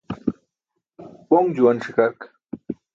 [1.27, 2.19] Poṅ juwan ṣikark.